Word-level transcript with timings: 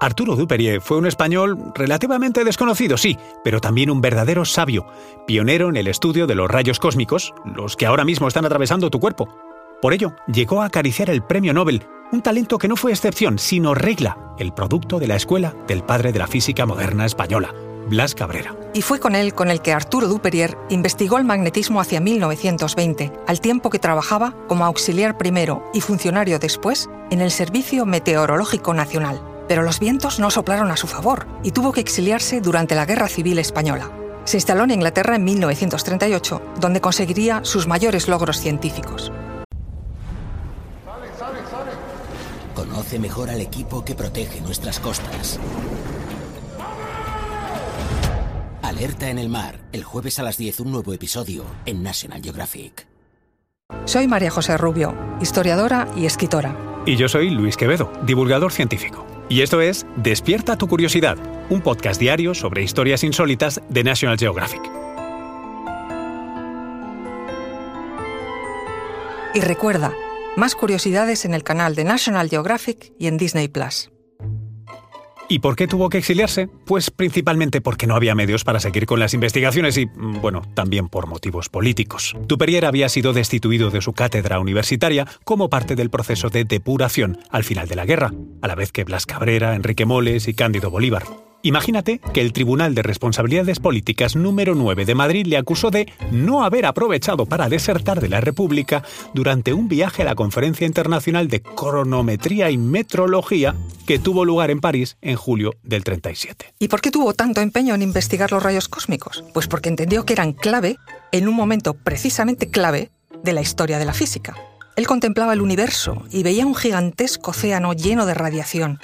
Arturo 0.00 0.36
Duperier 0.36 0.80
fue 0.80 0.96
un 0.96 1.06
español 1.06 1.72
relativamente 1.74 2.44
desconocido, 2.44 2.96
sí, 2.96 3.18
pero 3.42 3.60
también 3.60 3.90
un 3.90 4.00
verdadero 4.00 4.44
sabio, 4.44 4.86
pionero 5.26 5.68
en 5.70 5.76
el 5.76 5.88
estudio 5.88 6.28
de 6.28 6.36
los 6.36 6.48
rayos 6.48 6.78
cósmicos, 6.78 7.34
los 7.44 7.74
que 7.74 7.84
ahora 7.84 8.04
mismo 8.04 8.28
están 8.28 8.44
atravesando 8.44 8.90
tu 8.90 9.00
cuerpo. 9.00 9.28
Por 9.82 9.92
ello, 9.92 10.14
llegó 10.32 10.62
a 10.62 10.66
acariciar 10.66 11.10
el 11.10 11.24
premio 11.24 11.52
Nobel, 11.52 11.84
un 12.12 12.22
talento 12.22 12.58
que 12.58 12.68
no 12.68 12.76
fue 12.76 12.92
excepción, 12.92 13.40
sino 13.40 13.74
regla, 13.74 14.16
el 14.38 14.52
producto 14.52 15.00
de 15.00 15.08
la 15.08 15.16
escuela 15.16 15.56
del 15.66 15.82
padre 15.82 16.12
de 16.12 16.20
la 16.20 16.28
física 16.28 16.64
moderna 16.64 17.04
española, 17.04 17.52
Blas 17.88 18.14
Cabrera. 18.14 18.54
Y 18.74 18.82
fue 18.82 19.00
con 19.00 19.16
él 19.16 19.34
con 19.34 19.50
el 19.50 19.60
que 19.62 19.72
Arturo 19.72 20.06
Duperier 20.06 20.56
investigó 20.68 21.18
el 21.18 21.24
magnetismo 21.24 21.80
hacia 21.80 21.98
1920, 21.98 23.12
al 23.26 23.40
tiempo 23.40 23.68
que 23.68 23.80
trabajaba 23.80 24.32
como 24.46 24.64
auxiliar 24.64 25.18
primero 25.18 25.68
y 25.74 25.80
funcionario 25.80 26.38
después 26.38 26.88
en 27.10 27.20
el 27.20 27.32
Servicio 27.32 27.84
Meteorológico 27.84 28.74
Nacional 28.74 29.20
pero 29.48 29.62
los 29.62 29.80
vientos 29.80 30.20
no 30.20 30.30
soplaron 30.30 30.70
a 30.70 30.76
su 30.76 30.86
favor 30.86 31.26
y 31.42 31.50
tuvo 31.50 31.72
que 31.72 31.80
exiliarse 31.80 32.40
durante 32.40 32.74
la 32.74 32.84
Guerra 32.84 33.08
Civil 33.08 33.38
Española. 33.38 33.90
Se 34.24 34.36
instaló 34.36 34.64
en 34.64 34.72
Inglaterra 34.72 35.16
en 35.16 35.24
1938, 35.24 36.42
donde 36.60 36.82
conseguiría 36.82 37.40
sus 37.44 37.66
mayores 37.66 38.08
logros 38.08 38.38
científicos. 38.38 39.10
Conoce 42.54 42.98
mejor 42.98 43.30
al 43.30 43.40
equipo 43.40 43.84
que 43.84 43.94
protege 43.94 44.40
nuestras 44.42 44.78
costas. 44.80 45.40
Alerta 48.62 49.08
en 49.08 49.18
el 49.18 49.30
mar, 49.30 49.60
el 49.72 49.82
jueves 49.82 50.18
a 50.18 50.22
las 50.22 50.36
10 50.36 50.60
un 50.60 50.72
nuevo 50.72 50.92
episodio 50.92 51.44
en 51.64 51.82
National 51.82 52.22
Geographic. 52.22 52.86
Soy 53.86 54.06
María 54.08 54.30
José 54.30 54.58
Rubio, 54.58 54.94
historiadora 55.22 55.88
y 55.96 56.04
escritora. 56.04 56.54
Y 56.84 56.96
yo 56.96 57.08
soy 57.08 57.30
Luis 57.30 57.56
Quevedo, 57.56 57.90
divulgador 58.04 58.52
científico. 58.52 59.06
Y 59.28 59.42
esto 59.42 59.60
es 59.60 59.86
Despierta 59.96 60.56
tu 60.56 60.68
curiosidad, 60.68 61.18
un 61.50 61.60
podcast 61.60 62.00
diario 62.00 62.34
sobre 62.34 62.62
historias 62.62 63.04
insólitas 63.04 63.60
de 63.68 63.84
National 63.84 64.18
Geographic. 64.18 64.62
Y 69.34 69.40
recuerda, 69.40 69.92
más 70.36 70.54
curiosidades 70.54 71.26
en 71.26 71.34
el 71.34 71.44
canal 71.44 71.74
de 71.74 71.84
National 71.84 72.30
Geographic 72.30 72.92
y 72.98 73.06
en 73.06 73.18
Disney 73.18 73.48
Plus. 73.48 73.90
¿Y 75.30 75.40
por 75.40 75.56
qué 75.56 75.68
tuvo 75.68 75.90
que 75.90 75.98
exiliarse? 75.98 76.48
Pues 76.64 76.90
principalmente 76.90 77.60
porque 77.60 77.86
no 77.86 77.94
había 77.94 78.14
medios 78.14 78.44
para 78.44 78.60
seguir 78.60 78.86
con 78.86 78.98
las 78.98 79.12
investigaciones 79.12 79.76
y, 79.76 79.84
mm, 79.84 80.22
bueno, 80.22 80.40
también 80.54 80.88
por 80.88 81.06
motivos 81.06 81.50
políticos. 81.50 82.16
Duperier 82.26 82.64
había 82.64 82.88
sido 82.88 83.12
destituido 83.12 83.70
de 83.70 83.82
su 83.82 83.92
cátedra 83.92 84.40
universitaria 84.40 85.06
como 85.24 85.50
parte 85.50 85.76
del 85.76 85.90
proceso 85.90 86.30
de 86.30 86.44
depuración 86.44 87.18
al 87.30 87.44
final 87.44 87.68
de 87.68 87.76
la 87.76 87.84
guerra, 87.84 88.10
a 88.42 88.48
la 88.48 88.54
vez 88.54 88.72
que 88.72 88.84
Blas 88.84 89.06
Cabrera, 89.06 89.54
Enrique 89.54 89.86
Moles 89.86 90.28
y 90.28 90.34
Cándido 90.34 90.70
Bolívar. 90.70 91.04
Imagínate 91.42 92.00
que 92.12 92.20
el 92.20 92.32
Tribunal 92.32 92.74
de 92.74 92.82
Responsabilidades 92.82 93.60
Políticas 93.60 94.16
número 94.16 94.56
9 94.56 94.84
de 94.84 94.94
Madrid 94.96 95.26
le 95.26 95.36
acusó 95.36 95.70
de 95.70 95.90
no 96.10 96.44
haber 96.44 96.66
aprovechado 96.66 97.26
para 97.26 97.48
desertar 97.48 98.00
de 98.00 98.08
la 98.08 98.20
República 98.20 98.82
durante 99.14 99.52
un 99.52 99.68
viaje 99.68 100.02
a 100.02 100.04
la 100.04 100.16
Conferencia 100.16 100.66
Internacional 100.66 101.28
de 101.28 101.40
Cronometría 101.40 102.50
y 102.50 102.58
Metrología 102.58 103.54
que 103.86 104.00
tuvo 104.00 104.24
lugar 104.24 104.50
en 104.50 104.60
París 104.60 104.96
en 105.00 105.16
julio 105.16 105.54
del 105.62 105.84
37. 105.84 106.54
¿Y 106.58 106.66
por 106.66 106.80
qué 106.80 106.90
tuvo 106.90 107.14
tanto 107.14 107.40
empeño 107.40 107.74
en 107.76 107.82
investigar 107.82 108.32
los 108.32 108.42
rayos 108.42 108.68
cósmicos? 108.68 109.22
Pues 109.32 109.46
porque 109.46 109.68
entendió 109.68 110.04
que 110.04 110.14
eran 110.14 110.32
clave 110.32 110.76
en 111.12 111.28
un 111.28 111.36
momento 111.36 111.74
precisamente 111.74 112.50
clave 112.50 112.90
de 113.22 113.32
la 113.32 113.42
historia 113.42 113.78
de 113.78 113.84
la 113.84 113.94
física. 113.94 114.34
Él 114.78 114.86
contemplaba 114.86 115.32
el 115.32 115.40
universo 115.40 116.04
y 116.08 116.22
veía 116.22 116.46
un 116.46 116.54
gigantesco 116.54 117.32
océano 117.32 117.72
lleno 117.72 118.06
de 118.06 118.14
radiación. 118.14 118.78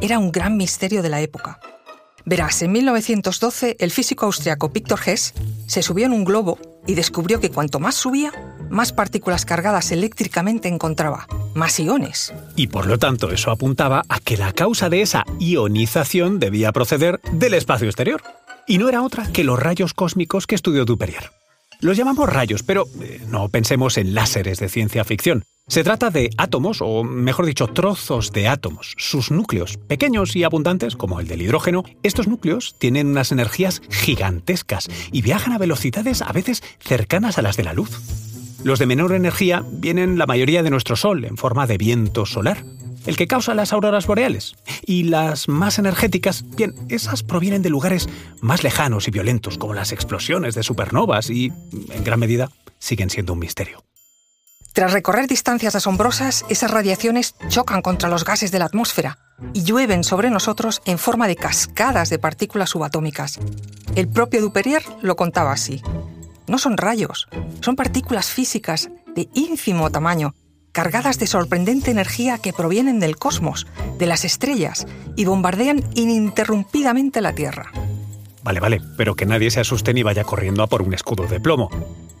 Era 0.00 0.18
un 0.18 0.32
gran 0.32 0.56
misterio 0.56 1.02
de 1.02 1.10
la 1.10 1.20
época. 1.20 1.60
Verás, 2.24 2.62
en 2.62 2.72
1912 2.72 3.76
el 3.78 3.90
físico 3.90 4.24
austriaco 4.24 4.70
Victor 4.70 4.98
Hess 5.04 5.34
se 5.66 5.82
subió 5.82 6.06
en 6.06 6.14
un 6.14 6.24
globo 6.24 6.58
y 6.86 6.94
descubrió 6.94 7.38
que 7.38 7.50
cuanto 7.50 7.80
más 7.80 7.96
subía, 7.96 8.32
más 8.70 8.94
partículas 8.94 9.44
cargadas 9.44 9.92
eléctricamente 9.92 10.68
encontraba, 10.68 11.26
más 11.52 11.78
iones. 11.80 12.32
Y 12.56 12.68
por 12.68 12.86
lo 12.86 12.98
tanto 12.98 13.30
eso 13.30 13.50
apuntaba 13.50 14.04
a 14.08 14.20
que 14.20 14.38
la 14.38 14.54
causa 14.54 14.88
de 14.88 15.02
esa 15.02 15.26
ionización 15.38 16.38
debía 16.38 16.72
proceder 16.72 17.20
del 17.32 17.52
espacio 17.52 17.88
exterior. 17.88 18.22
Y 18.66 18.78
no 18.78 18.88
era 18.88 19.02
otra 19.02 19.30
que 19.30 19.44
los 19.44 19.58
rayos 19.58 19.92
cósmicos 19.92 20.46
que 20.46 20.54
estudió 20.54 20.86
Duperier. 20.86 21.30
Los 21.80 21.96
llamamos 21.96 22.28
rayos, 22.28 22.62
pero 22.62 22.86
eh, 23.00 23.20
no 23.28 23.48
pensemos 23.48 23.98
en 23.98 24.14
láseres 24.14 24.58
de 24.58 24.68
ciencia 24.68 25.04
ficción. 25.04 25.44
Se 25.68 25.82
trata 25.82 26.10
de 26.10 26.30
átomos, 26.38 26.78
o 26.80 27.02
mejor 27.02 27.44
dicho, 27.44 27.66
trozos 27.66 28.30
de 28.30 28.46
átomos. 28.46 28.94
Sus 28.98 29.32
núcleos, 29.32 29.78
pequeños 29.78 30.36
y 30.36 30.44
abundantes, 30.44 30.94
como 30.94 31.18
el 31.18 31.26
del 31.26 31.42
hidrógeno, 31.42 31.84
estos 32.04 32.28
núcleos 32.28 32.76
tienen 32.78 33.08
unas 33.08 33.32
energías 33.32 33.82
gigantescas 33.90 34.88
y 35.10 35.22
viajan 35.22 35.52
a 35.52 35.58
velocidades 35.58 36.22
a 36.22 36.32
veces 36.32 36.62
cercanas 36.78 37.38
a 37.38 37.42
las 37.42 37.56
de 37.56 37.64
la 37.64 37.72
luz. 37.72 38.00
Los 38.62 38.78
de 38.78 38.86
menor 38.86 39.12
energía 39.12 39.64
vienen 39.68 40.18
la 40.18 40.26
mayoría 40.26 40.62
de 40.62 40.70
nuestro 40.70 40.96
Sol 40.96 41.24
en 41.24 41.36
forma 41.36 41.66
de 41.66 41.78
viento 41.78 42.26
solar, 42.26 42.64
el 43.06 43.16
que 43.16 43.26
causa 43.26 43.54
las 43.54 43.72
auroras 43.72 44.06
boreales. 44.06 44.56
Y 44.84 45.04
las 45.04 45.48
más 45.48 45.78
energéticas, 45.78 46.44
bien, 46.56 46.74
esas 46.88 47.22
provienen 47.22 47.62
de 47.62 47.70
lugares 47.70 48.08
más 48.40 48.62
lejanos 48.62 49.08
y 49.08 49.10
violentos, 49.10 49.58
como 49.58 49.74
las 49.74 49.92
explosiones 49.92 50.54
de 50.54 50.62
supernovas 50.62 51.30
y, 51.30 51.52
en 51.90 52.04
gran 52.04 52.20
medida, 52.20 52.50
siguen 52.78 53.10
siendo 53.10 53.32
un 53.32 53.38
misterio. 53.38 53.86
Tras 54.76 54.92
recorrer 54.92 55.26
distancias 55.26 55.74
asombrosas, 55.74 56.44
esas 56.50 56.70
radiaciones 56.70 57.34
chocan 57.48 57.80
contra 57.80 58.10
los 58.10 58.26
gases 58.26 58.50
de 58.50 58.58
la 58.58 58.66
atmósfera 58.66 59.18
y 59.54 59.62
llueven 59.62 60.04
sobre 60.04 60.28
nosotros 60.28 60.82
en 60.84 60.98
forma 60.98 61.28
de 61.28 61.36
cascadas 61.36 62.10
de 62.10 62.18
partículas 62.18 62.68
subatómicas. 62.68 63.38
El 63.94 64.06
propio 64.06 64.42
Duperier 64.42 64.82
lo 65.00 65.16
contaba 65.16 65.52
así. 65.52 65.80
No 66.46 66.58
son 66.58 66.76
rayos, 66.76 67.26
son 67.62 67.74
partículas 67.74 68.26
físicas 68.26 68.90
de 69.14 69.30
ínfimo 69.32 69.90
tamaño, 69.90 70.34
cargadas 70.76 71.18
de 71.18 71.26
sorprendente 71.26 71.90
energía 71.90 72.36
que 72.36 72.52
provienen 72.52 73.00
del 73.00 73.16
cosmos, 73.16 73.66
de 73.98 74.04
las 74.04 74.26
estrellas, 74.26 74.86
y 75.16 75.24
bombardean 75.24 75.82
ininterrumpidamente 75.94 77.22
la 77.22 77.34
Tierra. 77.34 77.72
Vale, 78.42 78.60
vale, 78.60 78.82
pero 78.98 79.14
que 79.16 79.24
nadie 79.24 79.50
se 79.50 79.60
asuste 79.60 79.94
ni 79.94 80.02
vaya 80.02 80.24
corriendo 80.24 80.62
a 80.62 80.66
por 80.66 80.82
un 80.82 80.92
escudo 80.92 81.26
de 81.26 81.40
plomo. 81.40 81.70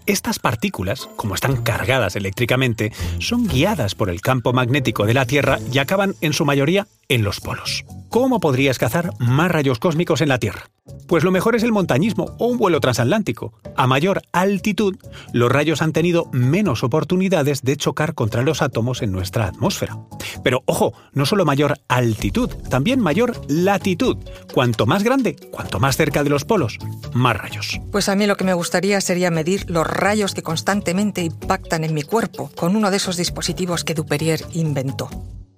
Estas 0.06 0.38
partículas, 0.38 1.06
como 1.16 1.34
están 1.34 1.56
cargadas 1.56 2.16
eléctricamente, 2.16 2.92
son 3.18 3.46
guiadas 3.46 3.94
por 3.94 4.08
el 4.08 4.22
campo 4.22 4.54
magnético 4.54 5.04
de 5.04 5.12
la 5.12 5.26
Tierra 5.26 5.58
y 5.70 5.76
acaban 5.76 6.14
en 6.22 6.32
su 6.32 6.46
mayoría 6.46 6.86
en 7.10 7.24
los 7.24 7.40
polos. 7.40 7.84
¿Cómo 8.08 8.40
podrías 8.40 8.78
cazar 8.78 9.10
más 9.18 9.50
rayos 9.50 9.78
cósmicos 9.78 10.22
en 10.22 10.30
la 10.30 10.38
Tierra? 10.38 10.70
Pues 11.06 11.22
lo 11.22 11.30
mejor 11.30 11.54
es 11.54 11.62
el 11.62 11.72
montañismo 11.72 12.34
o 12.38 12.46
un 12.46 12.58
vuelo 12.58 12.80
transatlántico. 12.80 13.52
A 13.76 13.86
mayor 13.86 14.22
altitud, 14.32 14.96
los 15.32 15.50
rayos 15.50 15.82
han 15.82 15.92
tenido 15.92 16.28
menos 16.32 16.82
oportunidades 16.82 17.62
de 17.62 17.76
chocar 17.76 18.14
contra 18.14 18.42
los 18.42 18.62
átomos 18.62 19.02
en 19.02 19.12
nuestra 19.12 19.46
atmósfera. 19.46 19.98
Pero 20.42 20.62
ojo, 20.66 20.92
no 21.12 21.26
solo 21.26 21.44
mayor 21.44 21.78
altitud, 21.88 22.50
también 22.68 23.00
mayor 23.00 23.40
latitud. 23.48 24.16
Cuanto 24.52 24.86
más 24.86 25.02
grande, 25.02 25.36
cuanto 25.50 25.78
más 25.78 25.96
cerca 25.96 26.24
de 26.24 26.30
los 26.30 26.44
polos, 26.44 26.78
más 27.12 27.36
rayos. 27.36 27.80
Pues 27.92 28.08
a 28.08 28.16
mí 28.16 28.26
lo 28.26 28.36
que 28.36 28.44
me 28.44 28.54
gustaría 28.54 29.00
sería 29.00 29.30
medir 29.30 29.70
los 29.70 29.86
rayos 29.86 30.34
que 30.34 30.42
constantemente 30.42 31.22
impactan 31.22 31.84
en 31.84 31.94
mi 31.94 32.02
cuerpo 32.02 32.50
con 32.56 32.76
uno 32.76 32.90
de 32.90 32.96
esos 32.96 33.16
dispositivos 33.16 33.84
que 33.84 33.94
Duperier 33.94 34.40
inventó 34.54 35.08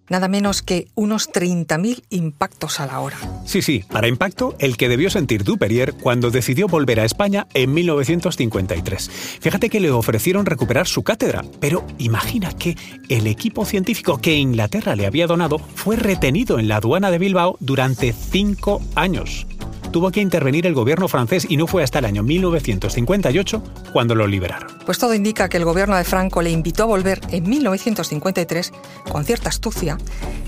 nada 0.08 0.28
menos 0.28 0.62
que 0.62 0.88
unos 0.94 1.30
30.000 1.30 2.02
impactos 2.10 2.80
a 2.80 2.86
la 2.86 3.00
hora. 3.00 3.16
Sí, 3.44 3.62
sí, 3.62 3.84
para 3.90 4.08
impacto, 4.08 4.54
el 4.58 4.76
que 4.76 4.88
debió 4.88 5.10
sentir 5.10 5.44
Duperier 5.44 5.94
cuando 5.94 6.30
decidió 6.30 6.68
volver 6.68 7.00
a 7.00 7.04
España 7.04 7.46
en 7.54 7.72
1953. 7.74 9.10
Fíjate 9.40 9.70
que 9.70 9.80
le 9.80 9.90
ofrecieron 9.90 10.46
recuperar 10.46 10.86
su 10.86 11.02
cátedra, 11.02 11.44
pero 11.60 11.86
imagina 11.98 12.52
que 12.52 12.76
el 13.08 13.26
equipo 13.26 13.64
científico 13.64 14.18
que 14.18 14.36
Inglaterra 14.36 14.96
le 14.96 15.06
había 15.06 15.26
donado 15.26 15.58
fue 15.58 15.96
retenido 15.96 16.58
en 16.58 16.68
la 16.68 16.76
aduana 16.76 17.10
de 17.10 17.18
Bilbao 17.18 17.56
durante 17.60 18.12
cinco 18.12 18.82
años 18.94 19.46
tuvo 19.90 20.10
que 20.10 20.20
intervenir 20.20 20.66
el 20.66 20.74
gobierno 20.74 21.08
francés 21.08 21.46
y 21.48 21.56
no 21.56 21.66
fue 21.66 21.82
hasta 21.82 21.98
el 21.98 22.04
año 22.04 22.22
1958 22.22 23.62
cuando 23.92 24.14
lo 24.14 24.26
liberaron. 24.26 24.68
Pues 24.84 24.98
todo 24.98 25.14
indica 25.14 25.48
que 25.48 25.56
el 25.56 25.64
gobierno 25.64 25.96
de 25.96 26.04
Franco 26.04 26.42
le 26.42 26.50
invitó 26.50 26.84
a 26.84 26.86
volver 26.86 27.20
en 27.30 27.48
1953 27.48 28.72
con 29.10 29.24
cierta 29.24 29.48
astucia, 29.48 29.98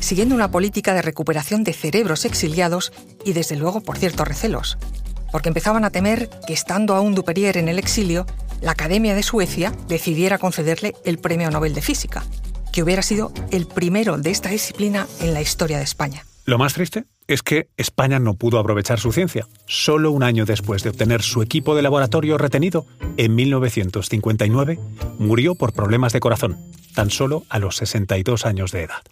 siguiendo 0.00 0.34
una 0.34 0.50
política 0.50 0.94
de 0.94 1.02
recuperación 1.02 1.64
de 1.64 1.72
cerebros 1.72 2.24
exiliados 2.24 2.92
y 3.24 3.32
desde 3.32 3.56
luego 3.56 3.80
por 3.80 3.98
ciertos 3.98 4.26
recelos, 4.26 4.78
porque 5.32 5.48
empezaban 5.48 5.84
a 5.84 5.90
temer 5.90 6.28
que 6.46 6.52
estando 6.52 6.94
aún 6.94 7.14
Duperier 7.14 7.56
en 7.56 7.68
el 7.68 7.78
exilio, 7.78 8.26
la 8.60 8.72
Academia 8.72 9.14
de 9.14 9.22
Suecia 9.22 9.72
decidiera 9.88 10.38
concederle 10.38 10.94
el 11.04 11.18
Premio 11.18 11.50
Nobel 11.50 11.74
de 11.74 11.82
Física, 11.82 12.24
que 12.72 12.82
hubiera 12.82 13.02
sido 13.02 13.32
el 13.50 13.66
primero 13.66 14.18
de 14.18 14.30
esta 14.30 14.50
disciplina 14.50 15.06
en 15.20 15.34
la 15.34 15.40
historia 15.40 15.78
de 15.78 15.84
España. 15.84 16.24
Lo 16.44 16.58
más 16.58 16.74
triste 16.74 17.04
es 17.30 17.42
que 17.42 17.68
España 17.76 18.18
no 18.18 18.34
pudo 18.34 18.58
aprovechar 18.58 18.98
su 18.98 19.12
ciencia. 19.12 19.46
Solo 19.66 20.10
un 20.10 20.22
año 20.22 20.44
después 20.44 20.82
de 20.82 20.90
obtener 20.90 21.22
su 21.22 21.42
equipo 21.42 21.74
de 21.74 21.82
laboratorio 21.82 22.38
retenido, 22.38 22.86
en 23.16 23.34
1959, 23.34 24.78
murió 25.18 25.54
por 25.54 25.72
problemas 25.72 26.12
de 26.12 26.20
corazón, 26.20 26.58
tan 26.94 27.10
solo 27.10 27.44
a 27.48 27.58
los 27.58 27.76
62 27.76 28.46
años 28.46 28.72
de 28.72 28.82
edad. 28.82 29.02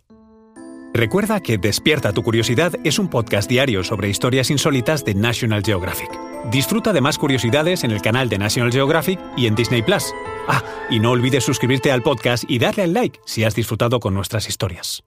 Recuerda 0.94 1.40
que 1.40 1.58
Despierta 1.58 2.12
tu 2.12 2.22
Curiosidad 2.22 2.72
es 2.82 2.98
un 2.98 3.08
podcast 3.08 3.48
diario 3.48 3.84
sobre 3.84 4.08
historias 4.08 4.50
insólitas 4.50 5.04
de 5.04 5.14
National 5.14 5.62
Geographic. 5.64 6.10
Disfruta 6.50 6.92
de 6.92 7.00
más 7.00 7.18
curiosidades 7.18 7.84
en 7.84 7.90
el 7.90 8.02
canal 8.02 8.28
de 8.28 8.38
National 8.38 8.72
Geographic 8.72 9.20
y 9.36 9.46
en 9.46 9.54
Disney 9.54 9.82
Plus. 9.82 10.12
Ah, 10.48 10.64
y 10.90 10.98
no 10.98 11.10
olvides 11.10 11.44
suscribirte 11.44 11.92
al 11.92 12.02
podcast 12.02 12.44
y 12.48 12.58
darle 12.58 12.84
al 12.84 12.94
like 12.94 13.20
si 13.26 13.44
has 13.44 13.54
disfrutado 13.54 14.00
con 14.00 14.14
nuestras 14.14 14.48
historias. 14.48 15.04